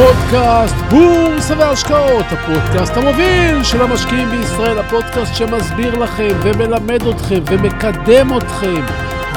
פודקאסט 0.00 0.74
בורסה 0.90 1.54
והשקעות, 1.58 2.24
הפודקאסט 2.30 2.96
המוביל 2.96 3.64
של 3.64 3.82
המשקיעים 3.82 4.30
בישראל, 4.30 4.78
הפודקאסט 4.78 5.34
שמסביר 5.34 5.98
לכם 5.98 6.28
ומלמד 6.42 7.06
אתכם 7.06 7.40
ומקדם 7.46 8.36
אתכם 8.36 8.82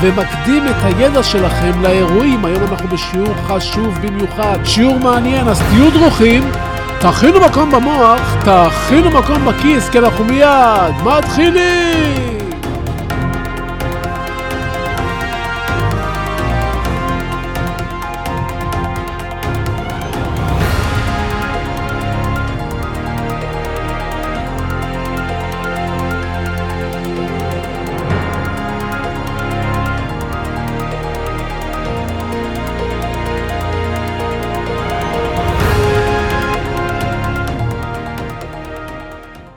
ומקדים 0.02 0.68
את 0.68 0.76
הידע 0.84 1.24
שלכם 1.24 1.82
לאירועים. 1.82 2.46
היום 2.46 2.64
אנחנו 2.72 2.88
בשיעור 2.88 3.34
חשוב 3.48 4.00
במיוחד, 4.02 4.58
שיעור 4.66 5.00
מעניין, 5.00 5.48
אז 5.48 5.60
תהיו 5.60 5.92
דרוכים, 5.92 6.52
תכינו 7.00 7.40
מקום 7.40 7.72
במוח, 7.72 8.36
תכינו 8.46 9.12
מקום 9.12 9.46
בכיס, 9.46 9.90
כי 9.90 10.00
אנחנו 10.00 10.26
מיד 10.26 10.96
מתחילים! 11.04 12.33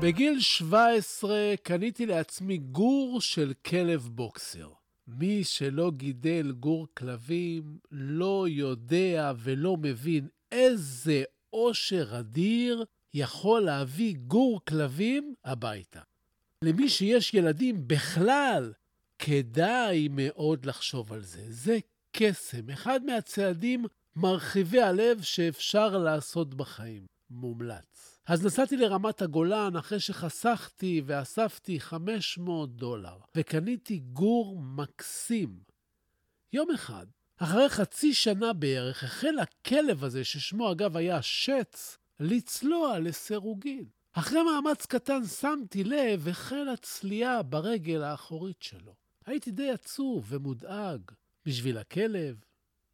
בגיל 0.06 0.40
17 0.40 1.54
קניתי 1.62 2.06
לעצמי 2.06 2.58
גור 2.58 3.20
של 3.20 3.52
כלב 3.66 4.08
בוקסר. 4.12 4.68
מי 5.08 5.44
שלא 5.44 5.90
גידל 5.90 6.52
גור 6.52 6.86
כלבים 6.94 7.78
לא 7.90 8.46
יודע 8.48 9.32
ולא 9.38 9.76
מבין 9.76 10.28
איזה 10.52 11.22
עושר 11.50 12.20
אדיר 12.20 12.84
יכול 13.14 13.60
להביא 13.62 14.14
גור 14.26 14.60
כלבים 14.68 15.34
הביתה. 15.44 16.00
למי 16.62 16.88
שיש 16.88 17.34
ילדים 17.34 17.88
בכלל, 17.88 18.72
כדאי 19.18 20.08
מאוד 20.10 20.66
לחשוב 20.66 21.12
על 21.12 21.22
זה. 21.22 21.44
זה 21.48 21.78
קסם, 22.12 22.70
אחד 22.70 23.04
מהצעדים 23.04 23.84
מרחיבי 24.16 24.80
הלב 24.82 25.22
שאפשר 25.22 25.98
לעשות 25.98 26.54
בחיים. 26.54 27.06
מומלץ. 27.30 28.15
אז 28.26 28.46
נסעתי 28.46 28.76
לרמת 28.76 29.22
הגולן 29.22 29.76
אחרי 29.76 30.00
שחסכתי 30.00 31.02
ואספתי 31.06 31.80
500 31.80 32.76
דולר, 32.76 33.16
וקניתי 33.34 33.98
גור 33.98 34.58
מקסים. 34.60 35.58
יום 36.52 36.70
אחד, 36.70 37.06
אחרי 37.36 37.68
חצי 37.68 38.14
שנה 38.14 38.52
בערך, 38.52 39.04
החל 39.04 39.34
הכלב 39.38 40.04
הזה, 40.04 40.24
ששמו 40.24 40.72
אגב 40.72 40.96
היה 40.96 41.22
שץ, 41.22 41.98
לצלוע 42.20 42.98
לסירוגין. 42.98 43.84
אחרי 44.12 44.42
מאמץ 44.42 44.86
קטן 44.86 45.24
שמתי 45.24 45.84
לב, 45.84 46.28
החלה 46.28 46.76
צליעה 46.76 47.42
ברגל 47.42 48.02
האחורית 48.02 48.62
שלו. 48.62 48.94
הייתי 49.26 49.50
די 49.50 49.70
עצוב 49.70 50.26
ומודאג. 50.28 51.00
בשביל 51.46 51.78
הכלב, 51.78 52.36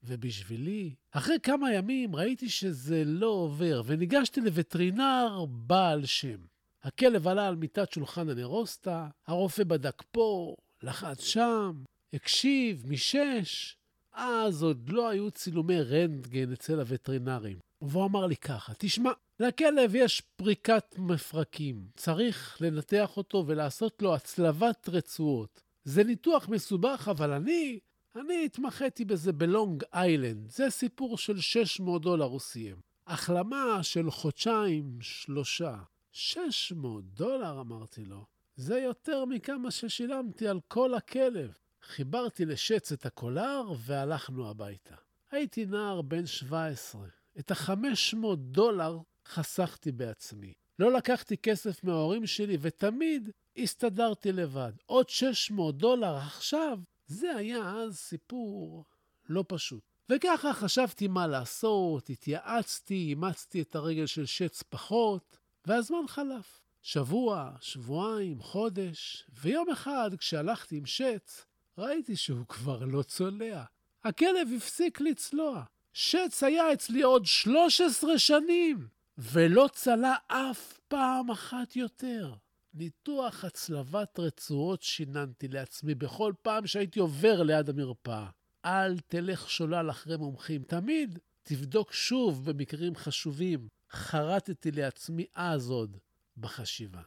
ובשבילי, 0.05 0.95
אחרי 1.11 1.37
כמה 1.43 1.73
ימים 1.75 2.17
ראיתי 2.17 2.49
שזה 2.49 3.03
לא 3.07 3.27
עובר, 3.27 3.83
וניגשתי 3.87 4.41
לווטרינר 4.41 5.45
בעל 5.49 6.07
שם. 6.07 6.39
הכלב 6.83 7.29
עלה 7.29 7.49
על 7.49 7.57
מיטת 7.57 7.93
שולחן 7.93 8.29
הנרוסטה, 8.29 9.09
הרופא 9.27 9.65
בדק 9.65 10.03
פה, 10.11 10.57
לחץ 10.83 11.21
שם, 11.21 11.83
הקשיב, 12.13 12.85
מישש. 12.87 13.77
אז 14.13 14.63
עוד 14.63 14.89
לא 14.89 15.09
היו 15.09 15.31
צילומי 15.31 15.81
רנטגן 15.81 16.53
אצל 16.53 16.81
הווטרינרים. 16.81 17.59
והוא 17.83 18.05
אמר 18.05 18.27
לי 18.27 18.37
ככה, 18.37 18.73
תשמע, 18.79 19.11
לכלב 19.41 19.95
יש 19.95 20.21
פריקת 20.37 20.95
מפרקים. 20.99 21.87
צריך 21.97 22.59
לנתח 22.61 23.17
אותו 23.17 23.45
ולעשות 23.47 24.03
לו 24.03 24.15
הצלבת 24.15 24.89
רצועות. 24.89 25.63
זה 25.85 26.05
ניתוח 26.05 26.49
מסובך, 26.49 27.09
אבל 27.11 27.33
אני 27.33 27.79
אני 28.17 28.45
התמחיתי 28.45 29.05
בזה 29.05 29.33
בלונג 29.33 29.85
איילנד. 29.95 30.51
זה 30.51 30.71
סיפור 30.71 31.19
של 31.19 31.41
600 31.41 32.03
דולר 32.03 32.25
הוא 32.25 32.41
סיים. 32.41 32.77
החלמה 33.07 33.83
של 33.83 34.11
חודשיים, 34.11 34.99
שלושה. 35.01 35.77
600 36.13 37.05
דולר, 37.05 37.61
אמרתי 37.61 38.05
לו. 38.05 38.25
זה 38.57 38.79
יותר 38.79 39.25
מכמה 39.25 39.71
ששילמתי 39.71 40.49
על 40.49 40.61
כל 40.69 40.95
הכלב. 40.95 41.53
חיברתי 41.83 42.45
לשץ 42.45 42.93
את 42.93 43.07
הקולר 43.07 43.63
והלכנו 43.79 44.51
הביתה. 44.51 44.95
הייתי 45.31 45.67
נער 45.67 46.03
בן 46.03 46.27
17. 46.27 47.07
את 47.39 47.51
ה-500 47.51 48.37
דולר 48.37 48.99
חסכתי 49.29 49.93
בעצמי. 49.93 50.53
לא 50.79 50.93
לקחתי 50.93 51.37
כסף 51.37 51.85
מההורים 51.85 52.27
שלי 52.27 52.57
ותמיד 52.61 53.31
הסתדרתי 53.57 54.33
לבד. 54.33 54.73
עוד 54.87 55.09
600 55.09 55.77
דולר 55.77 56.17
עכשיו 56.17 56.79
זה 57.13 57.37
היה 57.37 57.71
אז 57.71 57.97
סיפור 57.97 58.85
לא 59.29 59.45
פשוט. 59.49 59.83
וככה 60.09 60.53
חשבתי 60.53 61.09
מה 61.09 61.27
לעשות, 61.27 62.11
התייעצתי, 62.11 62.95
אימצתי 62.95 63.63
את 63.63 63.75
הרגל 63.75 64.07
של 64.07 64.27
שץ 64.27 64.63
פחות, 64.63 65.39
והזמן 65.67 66.07
חלף. 66.09 66.61
שבוע, 66.83 67.51
שבועיים, 67.61 68.41
חודש, 68.41 69.27
ויום 69.43 69.71
אחד 69.71 70.11
כשהלכתי 70.19 70.77
עם 70.77 70.87
שץ, 70.87 71.45
ראיתי 71.79 72.17
שהוא 72.17 72.47
כבר 72.47 72.85
לא 72.85 73.03
צולע. 73.03 73.65
הכלב 74.05 74.49
הפסיק 74.57 75.01
לצלוע. 75.01 75.63
שץ 75.93 76.43
היה 76.43 76.73
אצלי 76.73 77.03
עוד 77.03 77.27
13 77.27 78.19
שנים, 78.19 78.89
ולא 79.19 79.69
צלע 79.73 80.15
אף 80.27 80.79
פעם 80.89 81.31
אחת 81.31 81.77
יותר. 81.77 82.35
ניתוח 82.75 83.45
הצלבת 83.45 84.19
רצועות 84.19 84.83
שיננתי 84.83 85.49
לעצמי 85.49 85.95
בכל 85.95 86.33
פעם 86.43 86.67
שהייתי 86.67 87.01
עובר 87.01 87.43
ליד 87.43 87.69
המרפאה. 87.69 88.31
אל 88.65 88.99
תלך 88.99 89.51
שולל 89.51 89.91
אחרי 89.91 90.17
מומחים, 90.17 90.63
תמיד 90.63 91.19
תבדוק 91.43 91.93
שוב 91.93 92.51
במקרים 92.51 92.97
חשובים. 92.97 93.69
חרטתי 93.91 94.71
לעצמי 94.71 95.27
אז 95.35 95.71
עוד 95.71 95.97
בחשיבה. 96.37 97.03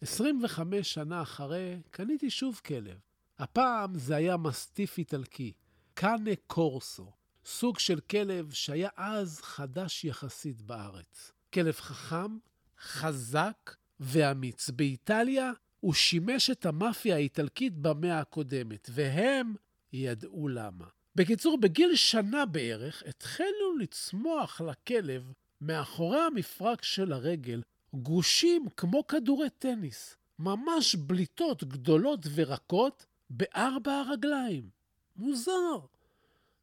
25 0.00 0.94
שנה 0.94 1.22
אחרי, 1.22 1.80
קניתי 1.90 2.30
שוב 2.30 2.60
כלב. 2.64 2.98
הפעם 3.38 3.98
זה 3.98 4.16
היה 4.16 4.36
מסטיף 4.36 4.98
איטלקי, 4.98 5.52
קאנה 5.94 6.30
קורסו, 6.46 7.12
סוג 7.44 7.78
של 7.78 8.00
כלב 8.00 8.52
שהיה 8.52 8.88
אז 8.96 9.40
חדש 9.40 10.04
יחסית 10.04 10.62
בארץ. 10.62 11.32
כלב 11.54 11.74
חכם, 11.74 12.38
חזק 12.80 13.74
ואמיץ. 14.00 14.70
באיטליה 14.70 15.52
הוא 15.80 15.94
שימש 15.94 16.50
את 16.50 16.66
המאפיה 16.66 17.14
האיטלקית 17.14 17.78
במאה 17.78 18.20
הקודמת, 18.20 18.90
והם 18.92 19.54
ידעו 19.92 20.48
למה. 20.48 20.84
בקיצור, 21.14 21.58
בגיל 21.60 21.96
שנה 21.96 22.46
בערך 22.46 23.02
התחלנו 23.06 23.76
לצמוח 23.80 24.60
לכלב 24.60 25.32
מאחורי 25.60 26.20
המפרק 26.20 26.82
של 26.82 27.12
הרגל 27.12 27.62
גושים 27.94 28.66
כמו 28.76 29.06
כדורי 29.06 29.50
טניס, 29.50 30.16
ממש 30.38 30.94
בליטות 30.94 31.64
גדולות 31.64 32.20
ורקות 32.34 33.06
בארבע 33.30 33.92
הרגליים. 33.92 34.68
מוזר. 35.16 35.78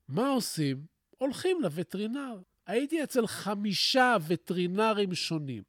מה 0.07 0.29
עושים? 0.29 0.85
הולכים 1.17 1.61
לווטרינר. 1.61 2.39
הייתי 2.66 3.03
אצל 3.03 3.27
חמישה 3.27 4.17
וטרינרים 4.27 5.16
שונים. 5.16 5.63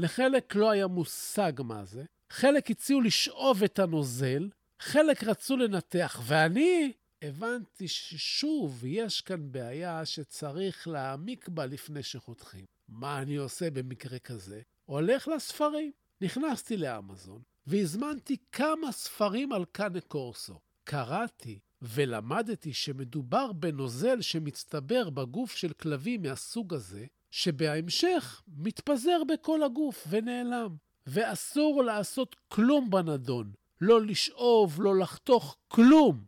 לחלק 0.00 0.54
לא 0.54 0.70
היה 0.70 0.86
מושג 0.86 1.52
מה 1.64 1.84
זה, 1.84 2.04
חלק 2.30 2.70
הציעו 2.70 3.00
לשאוב 3.00 3.62
את 3.62 3.78
הנוזל, 3.78 4.48
חלק 4.80 5.24
רצו 5.24 5.56
לנתח, 5.56 6.20
ואני 6.24 6.92
הבנתי 7.22 7.88
ששוב, 7.88 8.84
יש 8.86 9.20
כאן 9.20 9.52
בעיה 9.52 10.06
שצריך 10.06 10.88
להעמיק 10.88 11.48
בה 11.48 11.66
לפני 11.66 12.02
שחותכים. 12.02 12.64
מה 12.88 13.22
אני 13.22 13.36
עושה 13.36 13.70
במקרה 13.70 14.18
כזה? 14.18 14.60
הולך 14.84 15.28
לספרים. 15.28 15.92
נכנסתי 16.20 16.76
לאמזון 16.76 17.42
והזמנתי 17.66 18.36
כמה 18.52 18.92
ספרים 18.92 19.52
על 19.52 19.64
קאנה 19.64 20.00
קורסו. 20.00 20.60
קראתי 20.84 21.58
ולמדתי 21.82 22.72
שמדובר 22.72 23.52
בנוזל 23.52 24.20
שמצטבר 24.20 25.10
בגוף 25.10 25.56
של 25.56 25.72
כלבים 25.72 26.22
מהסוג 26.22 26.74
הזה, 26.74 27.06
שבהמשך 27.30 28.42
מתפזר 28.56 29.22
בכל 29.28 29.62
הגוף 29.62 30.06
ונעלם. 30.10 30.76
ואסור 31.06 31.82
לעשות 31.82 32.36
כלום 32.48 32.90
בנדון. 32.90 33.52
לא 33.80 34.02
לשאוב, 34.02 34.82
לא 34.82 34.98
לחתוך, 34.98 35.56
כלום. 35.68 36.24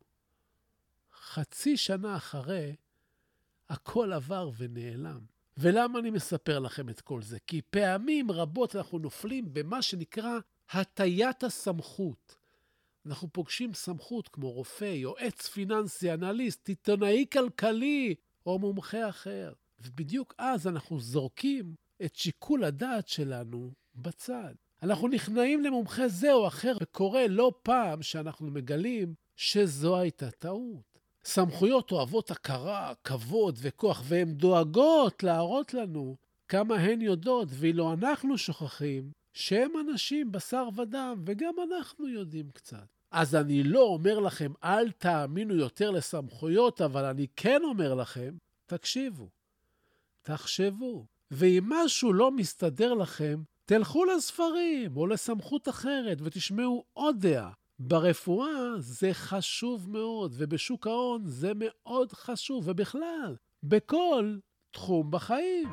חצי 1.21 1.77
שנה 1.77 2.17
אחרי, 2.17 2.77
הכל 3.69 4.13
עבר 4.13 4.51
ונעלם. 4.59 5.21
ולמה 5.57 5.99
אני 5.99 6.11
מספר 6.11 6.59
לכם 6.59 6.89
את 6.89 7.01
כל 7.01 7.23
זה? 7.23 7.39
כי 7.47 7.63
פעמים 7.71 8.31
רבות 8.31 8.77
אנחנו 8.77 8.99
נופלים 8.99 9.55
במה 9.55 9.83
שנקרא 9.83 10.39
הטיית 10.71 11.45
הסמכות. 11.45 12.37
אנחנו 13.07 13.29
פוגשים 13.33 13.75
סמכות 13.75 14.29
כמו 14.29 14.51
רופא, 14.51 14.85
יועץ 14.85 15.49
פיננסי, 15.49 16.13
אנליסט, 16.13 16.69
עיתונאי 16.69 17.27
כלכלי 17.33 18.15
או 18.47 18.59
מומחה 18.59 19.09
אחר. 19.09 19.53
ובדיוק 19.87 20.35
אז 20.39 20.67
אנחנו 20.67 21.01
זורקים 21.01 21.75
את 22.05 22.15
שיקול 22.17 22.65
הדעת 22.65 23.09
שלנו 23.09 23.71
בצד. 23.95 24.55
אנחנו 24.83 25.09
נכנעים 25.09 25.65
למומחה 25.65 26.09
זה 26.09 26.33
או 26.33 26.47
אחר, 26.47 26.77
וקורה 26.83 27.29
לא 27.29 27.53
פעם 27.63 28.03
שאנחנו 28.03 28.51
מגלים 28.51 29.15
שזו 29.37 29.97
הייתה 29.97 30.31
טעות. 30.31 30.99
סמכויות 31.25 31.93
אוהבות 31.93 32.31
הכרה, 32.31 32.93
כבוד 33.05 33.59
וכוח, 33.63 34.03
והן 34.05 34.33
דואגות 34.35 35.23
להראות 35.23 35.75
לנו 35.75 36.17
כמה 36.49 36.75
הן 36.75 37.01
יודעות, 37.01 37.49
ואילו 37.51 37.93
אנחנו 37.93 38.39
שוכחים 38.39 39.11
שהם 39.33 39.71
אנשים 39.81 40.33
בשר 40.33 40.69
ודם, 40.77 41.23
וגם 41.27 41.55
אנחנו 41.69 42.09
יודעים 42.09 42.51
קצת. 42.51 42.87
אז 43.11 43.35
אני 43.35 43.63
לא 43.63 43.83
אומר 43.83 44.19
לכם, 44.19 44.53
אל 44.65 44.91
תאמינו 44.91 45.55
יותר 45.55 45.91
לסמכויות, 45.91 46.81
אבל 46.81 47.05
אני 47.05 47.27
כן 47.37 47.61
אומר 47.65 47.95
לכם, 47.95 48.35
תקשיבו, 48.67 49.29
תחשבו. 50.23 51.07
ואם 51.31 51.65
משהו 51.69 52.13
לא 52.13 52.31
מסתדר 52.31 52.95
לכם, 52.95 53.43
תלכו 53.65 54.05
לספרים 54.05 54.97
או 54.97 55.07
לסמכות 55.07 55.69
אחרת 55.69 56.19
ותשמעו 56.23 56.85
עוד 56.93 57.17
דעה. 57.21 57.51
ברפואה 57.79 58.79
זה 58.79 59.11
חשוב 59.13 59.91
מאוד, 59.91 60.35
ובשוק 60.37 60.87
ההון 60.87 61.23
זה 61.25 61.53
מאוד 61.57 62.13
חשוב, 62.13 62.69
ובכלל, 62.69 63.37
בכל 63.63 64.37
תחום 64.71 65.11
בחיים. 65.11 65.69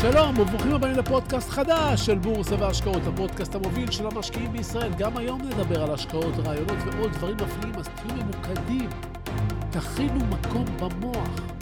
שלום 0.00 0.38
וברוכים 0.38 0.74
הבאים 0.74 0.96
לפודקאסט 0.96 1.48
חדש 1.48 2.06
של 2.06 2.18
בורסה 2.18 2.54
והשקעות, 2.54 3.02
הפודקאסט 3.06 3.54
המוביל 3.54 3.90
של 3.90 4.06
המשקיעים 4.06 4.52
בישראל. 4.52 4.92
גם 4.98 5.16
היום 5.16 5.42
נדבר 5.42 5.82
על 5.82 5.90
השקעות, 5.90 6.34
רעיונות 6.46 6.78
ועוד 6.86 7.12
דברים 7.12 7.36
מפליאים, 7.36 7.74
אז 7.74 7.88
תהיו 7.88 8.24
ממוקדים. 8.24 8.90
תכינו 9.70 10.26
מקום 10.26 10.64
במוח, 10.80 11.57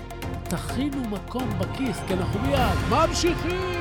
תכינו 0.51 1.03
מקום 1.09 1.49
בכיס, 1.59 1.97
כי 2.09 2.15
אנחנו 2.15 2.41
מיד 2.41 2.79
ממשיכים! 2.91 3.77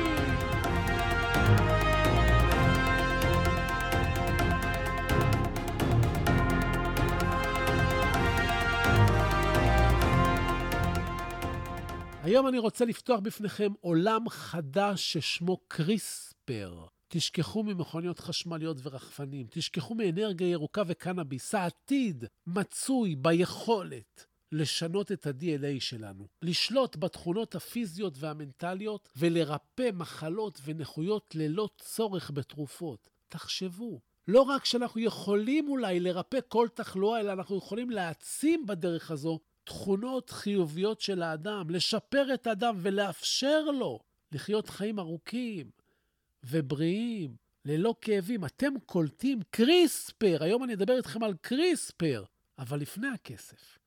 היום 12.22 12.48
אני 12.48 12.58
רוצה 12.58 12.84
לפתוח 12.84 13.20
בפניכם 13.20 13.72
עולם 13.80 14.28
חדש 14.28 15.12
ששמו 15.12 15.56
קריספר. 15.68 16.84
תשכחו 17.08 17.62
ממכוניות 17.62 18.18
חשמליות 18.18 18.76
ורחפנים, 18.82 19.46
תשכחו 19.50 19.94
מאנרגיה 19.94 20.48
ירוקה 20.50 20.82
וקנאביס. 20.86 21.54
העתיד 21.54 22.24
מצוי 22.46 23.16
ביכולת 23.16 24.26
לשנות 24.56 25.12
את 25.12 25.26
ה-DNA 25.26 25.80
שלנו, 25.80 26.26
לשלוט 26.42 26.96
בתכונות 26.96 27.54
הפיזיות 27.54 28.14
והמנטליות 28.18 29.08
ולרפא 29.16 29.90
מחלות 29.94 30.60
ונכויות 30.64 31.34
ללא 31.34 31.68
צורך 31.78 32.30
בתרופות. 32.34 33.10
תחשבו, 33.28 34.00
לא 34.28 34.42
רק 34.42 34.64
שאנחנו 34.64 35.00
יכולים 35.00 35.68
אולי 35.68 36.00
לרפא 36.00 36.38
כל 36.48 36.68
תחלואה, 36.74 37.20
אלא 37.20 37.32
אנחנו 37.32 37.58
יכולים 37.58 37.90
להעצים 37.90 38.66
בדרך 38.66 39.10
הזו 39.10 39.40
תכונות 39.64 40.30
חיוביות 40.30 41.00
של 41.00 41.22
האדם, 41.22 41.70
לשפר 41.70 42.34
את 42.34 42.46
האדם 42.46 42.76
ולאפשר 42.78 43.64
לו 43.64 44.00
לחיות 44.32 44.68
חיים 44.68 44.98
ארוכים 44.98 45.70
ובריאים, 46.44 47.36
ללא 47.64 47.94
כאבים. 48.00 48.44
אתם 48.44 48.72
קולטים 48.86 49.38
קריספר, 49.50 50.38
היום 50.40 50.64
אני 50.64 50.74
אדבר 50.74 50.96
איתכם 50.96 51.22
על 51.22 51.34
קריספר, 51.40 52.24
אבל 52.58 52.80
לפני 52.80 53.08
הכסף, 53.08 53.78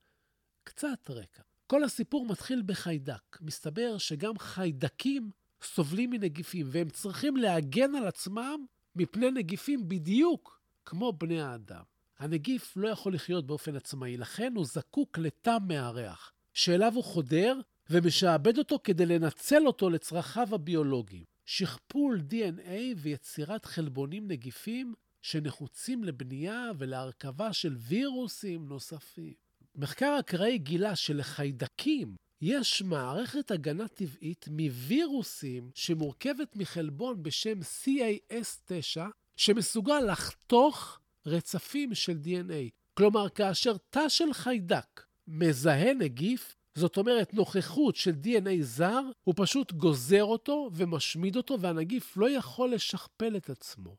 קצת 0.70 1.10
רקע. 1.10 1.42
כל 1.66 1.84
הסיפור 1.84 2.26
מתחיל 2.26 2.62
בחיידק. 2.66 3.38
מסתבר 3.40 3.98
שגם 3.98 4.38
חיידקים 4.38 5.30
סובלים 5.62 6.10
מנגיפים, 6.10 6.66
והם 6.70 6.90
צריכים 6.90 7.36
להגן 7.36 7.94
על 7.94 8.06
עצמם 8.06 8.64
מפני 8.96 9.30
נגיפים 9.30 9.88
בדיוק 9.88 10.60
כמו 10.84 11.12
בני 11.12 11.40
האדם. 11.40 11.82
הנגיף 12.18 12.72
לא 12.76 12.88
יכול 12.88 13.14
לחיות 13.14 13.46
באופן 13.46 13.76
עצמאי, 13.76 14.16
לכן 14.16 14.52
הוא 14.56 14.64
זקוק 14.64 15.18
לתא 15.18 15.56
מארח, 15.68 16.32
שאליו 16.54 16.92
הוא 16.94 17.04
חודר 17.04 17.60
ומשעבד 17.90 18.58
אותו 18.58 18.78
כדי 18.84 19.06
לנצל 19.06 19.66
אותו 19.66 19.90
לצרכיו 19.90 20.54
הביולוגיים. 20.54 21.24
שכפול 21.44 22.22
DNA 22.30 22.96
ויצירת 22.96 23.64
חלבונים 23.64 24.28
נגיפים 24.28 24.94
שנחוצים 25.22 26.04
לבנייה 26.04 26.70
ולהרכבה 26.78 27.52
של 27.52 27.76
וירוסים 27.76 28.68
נוספים. 28.68 29.49
מחקר 29.80 30.16
אקראי 30.20 30.58
גילה 30.58 30.96
שלחיידקים 30.96 32.16
יש 32.40 32.82
מערכת 32.82 33.50
הגנה 33.50 33.88
טבעית 33.88 34.48
מווירוסים 34.50 35.70
שמורכבת 35.74 36.56
מחלבון 36.56 37.22
בשם 37.22 37.58
CAS9, 37.60 39.00
שמסוגל 39.36 40.00
לחתוך 40.00 41.00
רצפים 41.26 41.94
של 41.94 42.18
DNA. 42.24 42.70
כלומר, 42.94 43.28
כאשר 43.28 43.76
תא 43.90 44.08
של 44.08 44.32
חיידק 44.32 45.06
מזהה 45.28 45.94
נגיף, 45.94 46.56
זאת 46.74 46.96
אומרת 46.96 47.34
נוכחות 47.34 47.96
של 47.96 48.14
DNA 48.24 48.62
זר, 48.62 49.02
הוא 49.24 49.34
פשוט 49.36 49.72
גוזר 49.72 50.24
אותו 50.24 50.70
ומשמיד 50.74 51.36
אותו, 51.36 51.60
והנגיף 51.60 52.16
לא 52.16 52.30
יכול 52.30 52.74
לשכפל 52.74 53.36
את 53.36 53.50
עצמו. 53.50 53.96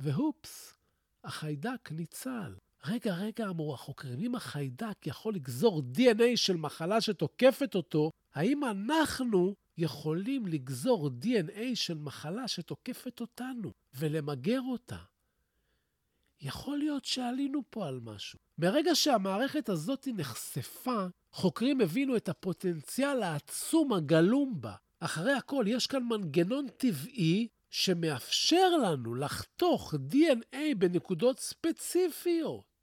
והופס, 0.00 0.74
החיידק 1.24 1.92
ניצל. 1.92 2.54
רגע, 2.86 3.14
רגע, 3.14 3.48
אמרו 3.48 3.74
החוקרים, 3.74 4.20
אם 4.20 4.34
החיידק 4.34 5.06
יכול 5.06 5.34
לגזור 5.34 5.82
DNA 5.94 6.36
של 6.36 6.56
מחלה 6.56 7.00
שתוקפת 7.00 7.74
אותו, 7.74 8.10
האם 8.34 8.64
אנחנו 8.64 9.54
יכולים 9.78 10.46
לגזור 10.46 11.10
DNA 11.22 11.74
של 11.74 11.98
מחלה 11.98 12.48
שתוקפת 12.48 13.20
אותנו 13.20 13.72
ולמגר 13.94 14.60
אותה? 14.60 14.98
יכול 16.40 16.78
להיות 16.78 17.04
שעלינו 17.04 17.62
פה 17.70 17.88
על 17.88 18.00
משהו. 18.02 18.38
ברגע 18.58 18.94
שהמערכת 18.94 19.68
הזאת 19.68 20.08
נחשפה, 20.14 21.06
חוקרים 21.32 21.80
הבינו 21.80 22.16
את 22.16 22.28
הפוטנציאל 22.28 23.22
העצום 23.22 23.92
הגלום 23.92 24.60
בה. 24.60 24.74
אחרי 25.00 25.32
הכל, 25.32 25.64
יש 25.68 25.86
כאן 25.86 26.02
מנגנון 26.02 26.66
טבעי 26.76 27.48
שמאפשר 27.70 28.76
לנו 28.76 29.14
לחתוך 29.14 29.94
DNA 29.94 30.56
בנקודות 30.78 31.38
ספציפיות. 31.40 32.77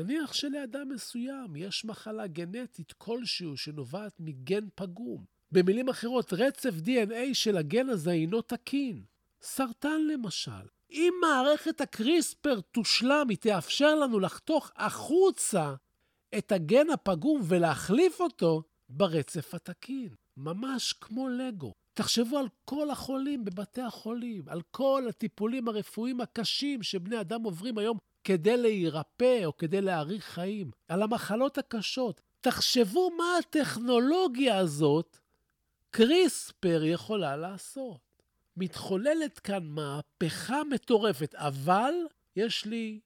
נניח 0.00 0.32
שלאדם 0.32 0.88
מסוים 0.88 1.56
יש 1.56 1.84
מחלה 1.84 2.26
גנטית 2.26 2.92
כלשהו 2.92 3.56
שנובעת 3.56 4.12
מגן 4.20 4.68
פגום. 4.74 5.24
במילים 5.52 5.88
אחרות, 5.88 6.32
רצף 6.32 6.74
DNA 6.84 7.34
של 7.34 7.56
הגן 7.56 7.88
הזה 7.88 8.10
אינו 8.10 8.42
תקין. 8.42 9.02
סרטן 9.42 10.00
למשל. 10.12 10.66
אם 10.90 11.12
מערכת 11.20 11.80
הקריספר 11.80 12.60
תושלם, 12.60 13.26
היא 13.28 13.38
תאפשר 13.38 13.94
לנו 13.94 14.20
לחתוך 14.20 14.70
החוצה 14.76 15.74
את 16.38 16.52
הגן 16.52 16.90
הפגום 16.90 17.42
ולהחליף 17.44 18.20
אותו 18.20 18.62
ברצף 18.88 19.54
התקין. 19.54 20.14
ממש 20.36 20.92
כמו 20.92 21.28
לגו. 21.28 21.72
תחשבו 21.94 22.38
על 22.38 22.46
כל 22.64 22.90
החולים 22.90 23.44
בבתי 23.44 23.80
החולים, 23.80 24.48
על 24.48 24.62
כל 24.70 25.04
הטיפולים 25.08 25.68
הרפואיים 25.68 26.20
הקשים 26.20 26.82
שבני 26.82 27.20
אדם 27.20 27.42
עוברים 27.42 27.78
היום 27.78 27.98
כדי 28.24 28.56
להירפא 28.56 29.44
או 29.44 29.56
כדי 29.56 29.80
להאריך 29.80 30.24
חיים, 30.24 30.70
על 30.88 31.02
המחלות 31.02 31.58
הקשות. 31.58 32.20
תחשבו 32.40 33.10
מה 33.18 33.24
הטכנולוגיה 33.38 34.58
הזאת, 34.58 35.18
קריספר 35.90 36.82
יכולה 36.84 37.36
לעשות. 37.36 38.00
מתחוללת 38.56 39.38
כאן 39.38 39.64
מהפכה 39.64 40.64
מטורפת, 40.70 41.34
אבל 41.34 41.94
יש 42.36 42.64
לי 42.64 43.00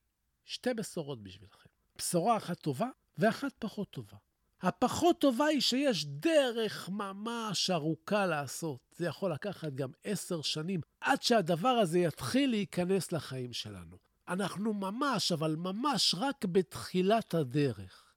שתי 0.45 0.75
בשורות 0.75 1.23
בשבילכם. 1.23 1.69
בשורה 1.99 2.37
אחת 2.37 2.59
טובה 2.61 2.89
ואחת 3.19 3.53
פחות 3.59 3.91
טובה. 3.91 4.17
הפחות 4.63 5.21
טובה 5.21 5.47
היא 5.47 5.61
שיש 5.61 6.05
דרך 6.05 6.89
ממש 6.89 7.71
ארוכה 7.71 8.27
לעשות. 8.27 8.81
זה 8.97 9.07
יכול 9.07 9.33
לקחת 9.33 9.73
גם 9.75 9.91
עשר 10.05 10.43
שנים 10.43 10.81
עד 11.01 11.23
שהדבר 11.23 11.69
הזה 11.69 11.99
יתחיל 11.99 12.51
להיכנס 12.51 13.13
לחיים 13.13 13.53
שלנו. 13.53 13.97
אנחנו 14.29 14.75
ממש, 14.75 15.33
אבל 15.33 15.57
ממש 15.57 16.15
רק 16.19 16.45
בתחילת 16.45 17.35
הדרך. 17.35 18.15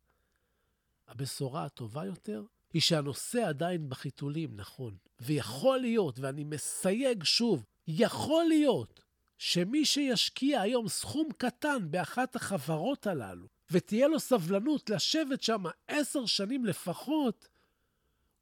הבשורה 1.07 1.65
הטובה 1.65 2.05
יותר 2.05 2.43
היא 2.73 2.81
שהנושא 2.81 3.47
עדיין 3.47 3.89
בחיתולים, 3.89 4.55
נכון. 4.55 4.97
ויכול 5.19 5.77
להיות, 5.77 6.19
ואני 6.19 6.43
מסייג 6.43 7.23
שוב, 7.23 7.65
יכול 7.87 8.45
להיות 8.45 9.03
שמי 9.37 9.85
שישקיע 9.85 10.61
היום 10.61 10.87
סכום 10.87 11.29
קטן 11.37 11.91
באחת 11.91 12.35
החברות 12.35 13.07
הללו, 13.07 13.47
ותהיה 13.71 14.07
לו 14.07 14.19
סבלנות 14.19 14.89
לשבת 14.89 15.43
שם 15.43 15.63
עשר 15.87 16.25
שנים 16.25 16.65
לפחות, 16.65 17.47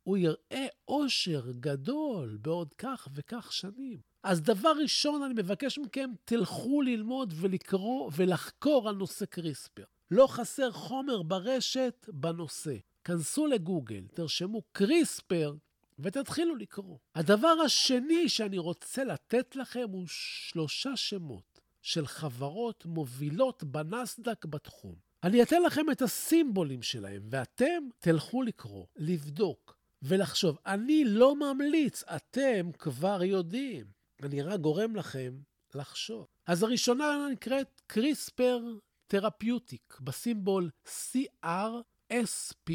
הוא 0.04 0.18
יראה 0.18 0.68
אושר 0.88 1.52
גדול 1.52 2.38
בעוד 2.42 2.74
כך 2.74 3.08
וכך 3.14 3.54
שנים. 3.54 4.00
אז 4.26 4.42
דבר 4.42 4.74
ראשון, 4.82 5.24
אני 5.24 5.34
מבקש 5.34 5.78
מכם, 5.78 6.10
תלכו 6.26 6.82
ללמוד 6.82 7.34
ולקרוא 7.38 8.12
ולחקור 8.16 8.90
על 8.90 8.96
נושא 8.96 9.26
קריספר. 9.26 9.84
לא 10.12 10.28
חסר 10.28 10.72
חומר 10.72 11.22
ברשת 11.22 12.10
בנושא. 12.14 12.76
כנסו 13.04 13.48
לגוגל, 13.48 14.04
תרשמו 14.14 14.62
קריספר 14.72 15.54
ותתחילו 16.00 16.56
לקרוא. 16.56 16.98
הדבר 17.16 17.56
השני 17.66 18.30
שאני 18.30 18.58
רוצה 18.58 19.04
לתת 19.04 19.56
לכם 19.56 19.86
הוא 19.92 20.06
שלושה 20.08 20.96
שמות 20.96 21.62
של 21.82 22.08
חברות 22.08 22.86
מובילות 22.86 23.64
בנסדק 23.64 24.46
בתחום. 24.46 24.96
אני 25.24 25.44
אתן 25.44 25.62
לכם 25.62 25.92
את 25.92 26.02
הסימבולים 26.02 26.82
שלהם, 26.82 27.22
ואתם 27.30 27.88
תלכו 28.00 28.42
לקרוא, 28.42 28.86
לבדוק 28.96 29.78
ולחשוב. 30.02 30.58
אני 30.66 31.04
לא 31.06 31.36
ממליץ, 31.36 32.04
אתם 32.04 32.72
כבר 32.80 33.24
יודעים. 33.24 33.95
אני 34.24 34.42
רק 34.42 34.60
גורם 34.60 34.96
לכם 34.96 35.40
לחשוב. 35.76 36.28
אז 36.48 36.64
הראשונה 36.64 37.28
נקראת 37.32 37.82
קריספר 37.88 38.60
תרפיוטיק, 39.08 39.98
בסימבול 40.02 40.70
CRSP. 40.86 42.72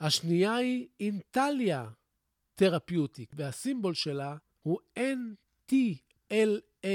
השנייה 0.00 0.54
היא 0.54 0.88
אינטליה 1.00 1.90
תרפיוטיק, 2.54 3.32
והסימבול 3.36 3.94
שלה 3.94 4.36
הוא 4.62 4.78
NTLA. 4.98 6.86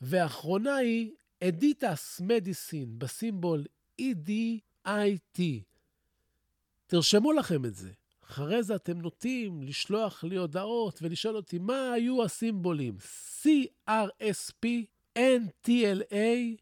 ואחרונה 0.00 0.76
היא 0.76 1.12
אדיטס 1.44 2.20
מדיסין, 2.20 2.98
בסימבול 2.98 3.64
EDIT. 4.00 5.40
תרשמו 6.86 7.32
לכם 7.32 7.64
את 7.64 7.74
זה. 7.74 7.92
אחרי 8.30 8.62
זה 8.62 8.74
אתם 8.74 9.00
נוטים 9.00 9.62
לשלוח 9.62 10.24
לי 10.24 10.36
הודעות 10.36 10.98
ולשאול 11.02 11.36
אותי 11.36 11.58
מה 11.58 11.92
היו 11.92 12.24
הסימבולים 12.24 12.96
CRSP, 13.42 14.66
NTLA, 15.18 16.56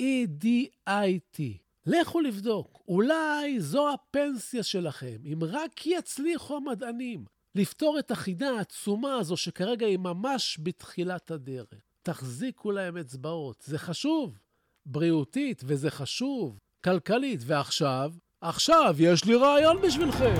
EDIT. 0.00 1.40
לכו 1.86 2.20
לבדוק, 2.20 2.82
אולי 2.88 3.60
זו 3.60 3.92
הפנסיה 3.92 4.62
שלכם, 4.62 5.16
אם 5.32 5.38
רק 5.42 5.86
יצליחו 5.86 6.56
המדענים 6.56 7.24
לפתור 7.54 7.98
את 7.98 8.10
החידה 8.10 8.50
העצומה 8.50 9.14
הזו 9.14 9.36
שכרגע 9.36 9.86
היא 9.86 9.98
ממש 9.98 10.58
בתחילת 10.62 11.30
הדרך. 11.30 11.74
תחזיקו 12.02 12.72
להם 12.72 12.96
אצבעות, 12.96 13.62
זה 13.66 13.78
חשוב, 13.78 14.38
בריאותית, 14.86 15.62
וזה 15.66 15.90
חשוב, 15.90 16.58
כלכלית. 16.84 17.40
ועכשיו, 17.46 18.12
עכשיו 18.42 18.94
יש 18.98 19.24
לי 19.24 19.34
רעיון 19.34 19.80
בשבילכם. 19.82 20.34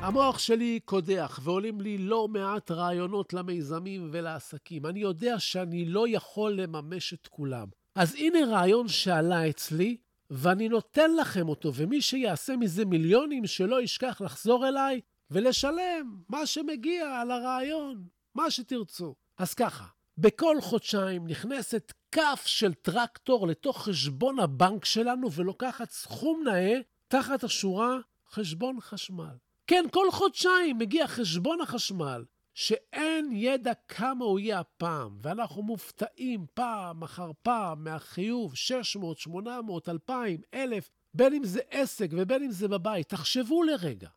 המוח 0.00 0.38
שלי 0.38 0.80
קודח, 0.84 1.40
ועולים 1.42 1.80
לי 1.80 1.98
לא 1.98 2.28
מעט 2.28 2.70
רעיונות 2.70 3.32
למיזמים 3.32 4.08
ולעסקים. 4.12 4.86
אני 4.86 5.00
יודע 5.00 5.38
שאני 5.38 5.84
לא 5.84 6.08
יכול 6.08 6.52
לממש 6.52 7.14
את 7.14 7.26
כולם. 7.26 7.66
אז 7.94 8.14
הנה 8.14 8.38
רעיון 8.46 8.88
שעלה 8.88 9.48
אצלי, 9.48 9.96
ואני 10.36 10.68
נותן 10.68 11.16
לכם 11.16 11.48
אותו, 11.48 11.74
ומי 11.74 12.02
שיעשה 12.02 12.56
מזה 12.56 12.84
מיליונים, 12.84 13.46
שלא 13.46 13.82
ישכח 13.82 14.20
לחזור 14.20 14.68
אליי 14.68 15.00
ולשלם 15.30 16.16
מה 16.28 16.46
שמגיע 16.46 17.20
על 17.20 17.30
הרעיון, 17.30 18.04
מה 18.34 18.50
שתרצו. 18.50 19.14
אז 19.38 19.54
ככה, 19.54 19.84
בכל 20.18 20.56
חודשיים 20.60 21.26
נכנסת 21.26 21.92
כף 22.12 22.42
של 22.46 22.74
טרקטור 22.74 23.46
לתוך 23.46 23.84
חשבון 23.84 24.38
הבנק 24.38 24.84
שלנו 24.84 25.32
ולוקחת 25.32 25.90
סכום 25.90 26.42
נאה 26.44 26.80
תחת 27.08 27.44
השורה 27.44 27.98
חשבון 28.30 28.80
חשמל. 28.80 29.36
כן, 29.66 29.84
כל 29.92 30.10
חודשיים 30.10 30.78
מגיע 30.78 31.06
חשבון 31.06 31.60
החשמל, 31.60 32.24
שאין 32.54 33.32
ידע 33.32 33.72
כמה 33.88 34.24
הוא 34.24 34.38
יהיה 34.38 34.60
הפעם, 34.60 35.18
ואנחנו 35.22 35.62
מופתעים 35.62 36.46
פעם 36.54 37.02
אחר 37.02 37.30
פעם 37.42 37.84
מהחיוב 37.84 38.54
600, 38.54 39.18
800, 39.18 39.88
2,000, 39.88 40.40
1,000, 40.54 40.90
בין 41.14 41.34
אם 41.34 41.44
זה 41.44 41.60
עסק 41.70 42.10
ובין 42.12 42.42
אם 42.42 42.50
זה 42.50 42.68
בבית. 42.68 43.08
תחשבו 43.08 43.62
לרגע, 43.62 44.08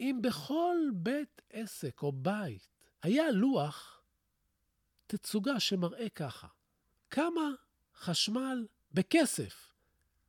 אם 0.00 0.18
בכל 0.22 0.76
בית 0.94 1.42
עסק 1.50 2.02
או 2.02 2.12
בית 2.12 2.68
היה 3.02 3.30
לוח 3.30 4.00
תצוגה 5.06 5.60
שמראה 5.60 6.08
ככה, 6.08 6.46
כמה 7.10 7.50
חשמל 7.94 8.66
בכסף 8.92 9.72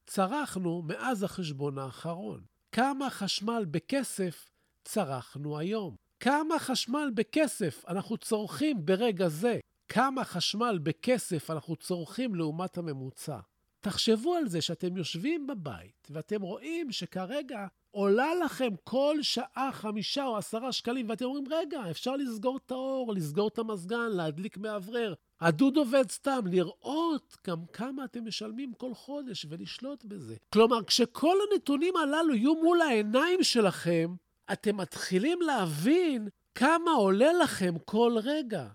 צרכנו 0.06 0.82
מאז 0.82 1.24
החשבון 1.24 1.78
האחרון. 1.78 2.46
כמה 2.72 3.10
חשמל 3.10 3.66
בכסף 3.72 4.50
צרכנו 4.84 5.58
היום? 5.58 6.07
כמה 6.20 6.60
חשמל 6.60 7.12
בכסף 7.14 7.84
אנחנו 7.88 8.18
צורכים 8.18 8.86
ברגע 8.86 9.28
זה? 9.28 9.60
כמה 9.90 10.24
חשמל 10.24 10.80
בכסף 10.84 11.52
אנחנו 11.52 11.76
צורכים 11.76 12.36
לעומת 12.36 12.78
הממוצע? 12.78 13.38
תחשבו 13.80 14.36
על 14.36 14.48
זה 14.48 14.62
שאתם 14.62 14.98
יושבים 14.98 15.48
בבית 15.48 16.08
ואתם 16.10 16.42
רואים 16.42 16.92
שכרגע 16.92 17.68
עולה 17.92 18.36
לכם 18.36 18.70
כל 18.84 19.18
שעה 19.22 19.70
חמישה 19.74 20.26
או 20.26 20.38
עשרה 20.38 20.72
שקלים, 20.72 21.10
ואתם 21.10 21.26
אומרים, 21.26 21.46
רגע, 21.50 21.92
אפשר 21.92 22.16
לסגור 22.16 22.58
את 22.66 22.72
האור, 22.72 23.14
לסגור 23.14 23.48
את 23.48 23.60
המזגן, 23.60 24.10
להדליק 24.12 24.58
מאוורר. 24.58 25.14
הדוד 25.42 25.78
עובד 25.78 26.10
סתם, 26.10 26.40
לראות 26.46 27.38
גם 27.48 27.66
כמה 27.74 28.06
אתם 28.06 28.28
משלמים 28.28 28.74
כל 28.74 28.94
חודש 28.94 29.46
ולשלוט 29.50 30.06
בזה. 30.06 30.36
כלומר, 30.54 30.84
כשכל 30.84 31.36
הנתונים 31.52 31.98
הללו 31.98 32.36
יהיו 32.36 32.56
מול 32.56 32.82
העיניים 32.82 33.44
שלכם, 33.44 34.16
אתם 34.52 34.78
מתחילים 34.78 35.42
להבין 35.42 36.28
כמה 36.56 36.92
עולה 36.92 37.34
לכם 37.34 37.76
כל 37.86 38.16
רגע. 38.24 38.68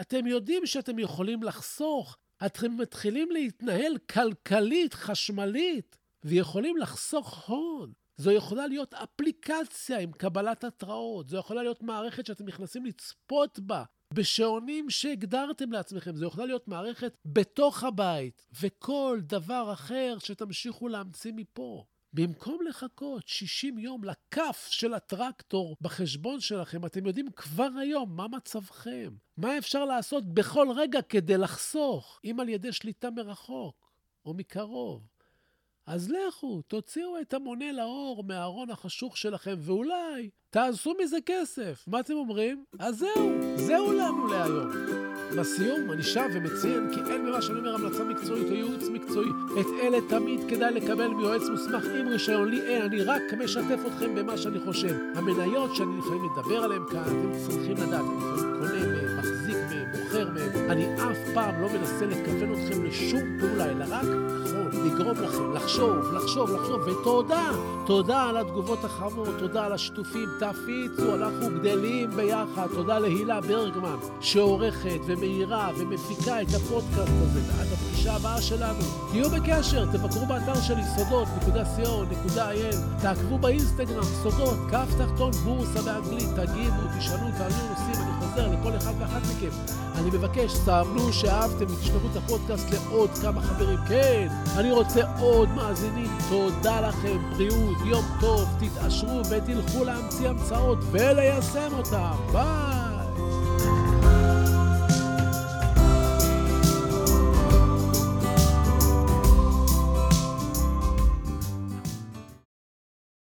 אתם 0.00 0.26
יודעים 0.26 0.66
שאתם 0.66 0.98
יכולים 0.98 1.42
לחסוך, 1.42 2.16
אתם 2.46 2.76
מתחילים 2.76 3.30
להתנהל 3.30 3.98
כלכלית, 3.98 4.94
חשמלית, 4.94 5.98
ויכולים 6.24 6.76
לחסוך 6.76 7.48
הון. 7.48 7.92
זו 8.16 8.30
יכולה 8.30 8.66
להיות 8.66 8.94
אפליקציה 8.94 9.98
עם 9.98 10.12
קבלת 10.12 10.64
התראות, 10.64 11.28
זו 11.28 11.36
יכולה 11.36 11.62
להיות 11.62 11.82
מערכת 11.82 12.26
שאתם 12.26 12.46
נכנסים 12.46 12.86
לצפות 12.86 13.58
בה 13.58 13.84
בשעונים 14.14 14.90
שהגדרתם 14.90 15.72
לעצמכם, 15.72 16.16
זו 16.16 16.26
יכולה 16.26 16.46
להיות 16.46 16.68
מערכת 16.68 17.16
בתוך 17.24 17.84
הבית, 17.84 18.46
וכל 18.60 19.18
דבר 19.22 19.72
אחר 19.72 20.16
שתמשיכו 20.18 20.88
להמציא 20.88 21.32
מפה. 21.36 21.84
במקום 22.12 22.58
לחכות 22.68 23.28
60 23.28 23.78
יום 23.78 24.04
לכף 24.04 24.68
של 24.70 24.94
הטרקטור 24.94 25.76
בחשבון 25.80 26.40
שלכם, 26.40 26.86
אתם 26.86 27.06
יודעים 27.06 27.30
כבר 27.36 27.68
היום 27.80 28.16
מה 28.16 28.28
מצבכם. 28.28 29.10
מה 29.36 29.58
אפשר 29.58 29.84
לעשות 29.84 30.34
בכל 30.34 30.68
רגע 30.76 31.02
כדי 31.02 31.36
לחסוך, 31.36 32.20
אם 32.24 32.40
על 32.40 32.48
ידי 32.48 32.72
שליטה 32.72 33.10
מרחוק 33.10 33.92
או 34.26 34.34
מקרוב. 34.34 35.02
אז 35.86 36.10
לכו, 36.10 36.62
תוציאו 36.62 37.20
את 37.20 37.34
המונה 37.34 37.72
לאור 37.72 38.24
מהארון 38.24 38.70
החשוך 38.70 39.16
שלכם, 39.16 39.54
ואולי 39.58 40.30
תעשו 40.50 40.94
מזה 41.02 41.16
כסף. 41.26 41.84
מה 41.86 42.00
אתם 42.00 42.14
אומרים? 42.14 42.64
אז 42.78 42.98
זהו, 42.98 43.56
זהו 43.56 43.92
לנו 43.92 44.26
להיום. 44.26 45.17
בסיום, 45.36 45.92
אני 45.92 46.02
שב 46.02 46.28
ומציין 46.32 46.90
כי 46.94 47.00
אין 47.12 47.26
במה 47.26 47.42
שאני 47.42 47.58
אומר 47.58 47.74
המלצה 47.74 48.04
מקצועית 48.04 48.48
או 48.50 48.54
ייעוץ 48.54 48.88
מקצועי. 48.92 49.28
את 49.60 49.66
אלה 49.82 49.98
תמיד 50.08 50.40
כדאי 50.48 50.74
לקבל 50.74 51.08
מיועץ 51.08 51.42
מוסמך 51.50 51.84
עם 52.00 52.08
רישיון. 52.08 52.50
לי 52.50 52.60
אין, 52.60 52.82
אני 52.82 53.02
רק 53.02 53.22
משתף 53.44 53.78
אתכם 53.86 54.14
במה 54.14 54.36
שאני 54.36 54.58
חושב. 54.60 54.94
המניות 55.14 55.76
שאני 55.76 55.98
לפעמים 55.98 56.22
מדבר 56.22 56.64
עליהן 56.64 56.82
כאן, 56.90 57.02
אתם 57.02 57.32
צריכים 57.46 57.76
לדעת, 57.76 58.04
אני 58.04 58.16
לפעמים 58.16 58.58
קונה 58.58 58.86
מהן, 58.86 59.07
מוכר 60.08 60.30
מהן. 60.30 60.70
אני 60.70 60.94
אף 60.94 61.16
פעם 61.34 61.62
לא 61.62 61.68
מנסה 61.68 62.06
לכוון 62.06 62.52
אתכם 62.52 62.84
לשום 62.84 63.38
פעולה, 63.40 63.64
אלא 63.64 63.84
רק 63.90 64.06
לגרום 64.84 65.16
לכם 65.22 65.52
לחשוב, 65.52 66.12
לחשוב, 66.12 66.50
לחשוב, 66.50 66.80
ותודה. 66.86 67.50
תודה 67.86 68.22
על 68.22 68.36
התגובות 68.36 68.84
החמות, 68.84 69.28
תודה 69.38 69.66
על 69.66 69.72
השיתופים, 69.72 70.28
תפיצו, 70.40 71.14
אנחנו 71.14 71.46
גדלים 71.58 72.10
ביחד. 72.10 72.66
תודה 72.74 72.98
להילה 72.98 73.40
ברגמן, 73.40 73.96
שעורכת 74.20 75.00
ומאירה 75.06 75.70
ומפיקה 75.78 76.42
את 76.42 76.48
הפודקאסט 76.56 77.12
הזה. 77.22 77.40
ועד 77.46 77.66
הפגישה 77.72 78.12
הבאה 78.12 78.42
שלנו, 78.42 78.84
תהיו 79.10 79.30
בקשר, 79.30 79.84
תבקרו 79.84 80.26
באתר 80.26 80.60
שלי, 80.60 80.82
סודות.co.il, 80.96 82.76
תעקבו 83.02 83.38
באינסטגרם, 83.38 84.02
סודות, 84.02 84.58
כף 84.70 84.88
תחתון 84.98 85.32
בורסה 85.32 85.82
באנגלית, 85.82 86.28
תגיבו, 86.36 86.82
תשאלו, 86.98 87.28
תעלו 87.38 87.68
נושאים, 87.70 88.07
חוזר 88.30 88.48
לכל 88.48 88.76
אחד 88.76 88.92
ואחת 88.98 89.22
מכם. 89.22 89.50
אני 89.94 90.10
מבקש, 90.10 90.52
סמנו 90.52 91.12
שאהבתם, 91.12 91.64
תשלחו 91.64 92.06
את 92.12 92.16
הפודקאסט 92.16 92.66
לעוד 92.70 93.10
כמה 93.10 93.42
חברים. 93.42 93.78
כן, 93.88 94.28
אני 94.56 94.72
רוצה 94.72 95.18
עוד 95.18 95.48
מאזינים. 95.48 96.10
תודה 96.28 96.88
לכם, 96.88 97.30
בריאות, 97.30 97.76
יום 97.86 98.04
טוב, 98.20 98.48
תתעשרו 98.60 99.22
ותלכו 99.30 99.84
להמציא 99.84 100.28
המצאות 100.28 100.78
וליישם 100.90 101.72
אותם. 101.78 102.16
ביי! 102.32 102.78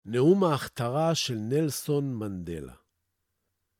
נאום 0.06 0.44
ההכתרה 0.44 1.14
של 1.14 1.34
נלסון 1.34 2.14
מנדלה 2.14 2.83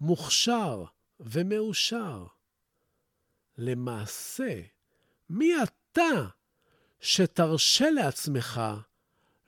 מוכשר 0.00 0.84
ומאושר? 1.20 2.26
למעשה, 3.58 4.60
מי 5.30 5.52
אתה 5.62 6.26
שתרשה 7.00 7.90
לעצמך 7.90 8.60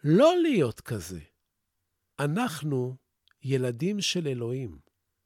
לא 0.04 0.34
להיות 0.42 0.80
כזה? 0.80 1.20
אנחנו 2.18 2.96
ילדים 3.42 4.00
של 4.00 4.26
אלוהים. 4.28 4.78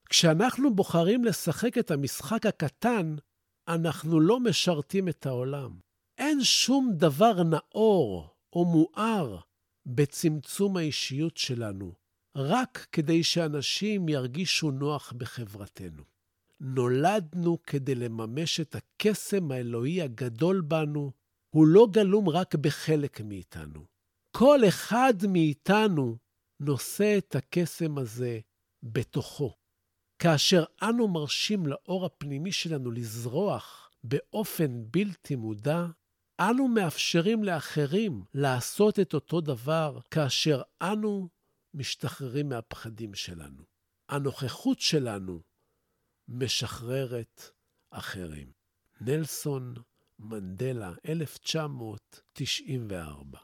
כשאנחנו 0.09 0.75
בוחרים 0.75 1.25
לשחק 1.25 1.79
את 1.79 1.91
המשחק 1.91 2.47
הקטן, 2.47 3.17
אנחנו 3.69 4.21
לא 4.21 4.41
משרתים 4.41 5.09
את 5.09 5.27
העולם. 5.27 5.79
אין 6.19 6.45
שום 6.45 6.93
דבר 6.97 7.43
נאור 7.43 8.35
או 8.53 8.65
מואר 8.65 9.39
בצמצום 9.87 10.77
האישיות 10.77 11.37
שלנו, 11.37 11.95
רק 12.37 12.87
כדי 12.93 13.23
שאנשים 13.23 14.09
ירגישו 14.09 14.71
נוח 14.71 15.13
בחברתנו. 15.13 16.03
נולדנו 16.61 17.63
כדי 17.63 17.95
לממש 17.95 18.61
את 18.61 18.75
הקסם 18.75 19.51
האלוהי 19.51 20.03
הגדול 20.03 20.61
בנו, 20.61 21.13
הוא 21.55 21.67
לא 21.67 21.87
גלום 21.91 22.29
רק 22.29 22.55
בחלק 22.55 23.21
מאיתנו. 23.21 23.85
כל 24.37 24.59
אחד 24.69 25.15
מאיתנו 25.29 26.17
נושא 26.61 27.19
את 27.19 27.35
הקסם 27.35 27.99
הזה 27.99 28.41
בתוכו. 28.83 29.55
כאשר 30.19 30.65
אנו 30.83 31.09
מרשים 31.09 31.67
לאור 31.67 32.07
הפנימי 32.07 32.53
שלנו 32.53 32.91
לזרוח 32.91 33.91
באופן 34.05 34.83
בלתי 34.91 35.37
מודע, 35.37 35.87
אנו 36.41 36.69
מאפשרים 36.69 37.45
לאחרים 37.45 38.25
לעשות 38.35 39.01
את 39.01 39.15
אותו 39.15 39.41
דבר 39.41 39.99
כאשר 40.11 40.63
אנו 40.83 41.29
משתחררים 41.75 42.49
מהפחדים 42.49 43.15
שלנו. 43.15 43.63
הנוכחות 44.09 44.81
שלנו 44.81 45.43
משחררת 46.29 47.43
אחרים. 47.91 48.53
נלסון 49.01 49.75
מנדלה, 50.19 50.93
1994 51.09 53.39